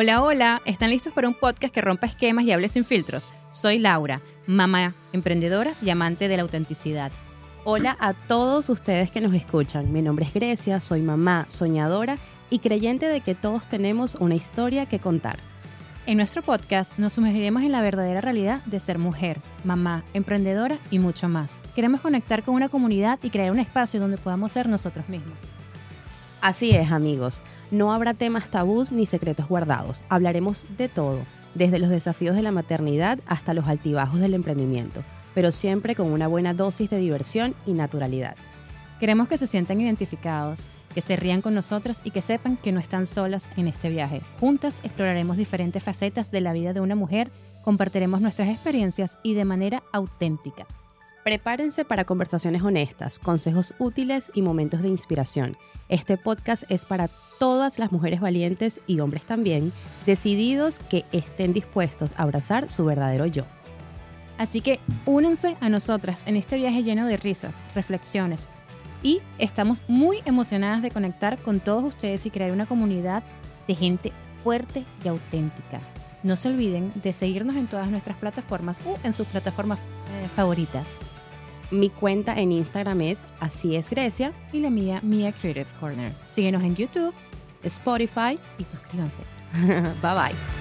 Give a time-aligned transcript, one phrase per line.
[0.00, 3.30] Hola, hola, ¿están listos para un podcast que rompa esquemas y hable sin filtros?
[3.50, 7.10] Soy Laura, mamá, emprendedora y amante de la autenticidad.
[7.64, 9.92] Hola a todos ustedes que nos escuchan.
[9.92, 12.16] Mi nombre es Grecia, soy mamá, soñadora
[12.48, 15.40] y creyente de que todos tenemos una historia que contar.
[16.06, 21.00] En nuestro podcast nos sumergiremos en la verdadera realidad de ser mujer, mamá, emprendedora y
[21.00, 21.58] mucho más.
[21.74, 25.57] Queremos conectar con una comunidad y crear un espacio donde podamos ser nosotros mismos.
[26.40, 27.42] Así es, amigos.
[27.72, 30.04] No habrá temas tabús ni secretos guardados.
[30.08, 31.20] Hablaremos de todo,
[31.54, 35.02] desde los desafíos de la maternidad hasta los altibajos del emprendimiento,
[35.34, 38.36] pero siempre con una buena dosis de diversión y naturalidad.
[39.00, 42.78] Queremos que se sientan identificados, que se rían con nosotras y que sepan que no
[42.80, 44.22] están solas en este viaje.
[44.38, 47.30] Juntas exploraremos diferentes facetas de la vida de una mujer,
[47.64, 50.66] compartiremos nuestras experiencias y de manera auténtica.
[51.28, 55.58] Prepárense para conversaciones honestas, consejos útiles y momentos de inspiración.
[55.90, 59.74] Este podcast es para todas las mujeres valientes y hombres también,
[60.06, 63.44] decididos que estén dispuestos a abrazar su verdadero yo.
[64.38, 68.48] Así que únanse a nosotras en este viaje lleno de risas, reflexiones
[69.02, 73.22] y estamos muy emocionadas de conectar con todos ustedes y crear una comunidad
[73.66, 74.12] de gente
[74.42, 75.82] fuerte y auténtica.
[76.28, 80.98] No se olviden de seguirnos en todas nuestras plataformas o en sus plataformas eh, favoritas.
[81.70, 86.12] Mi cuenta en Instagram es Así es Grecia y la mía, Mia Creative Corner.
[86.26, 87.14] Síguenos en YouTube,
[87.62, 89.22] Spotify y suscríbanse.
[90.02, 90.57] bye bye.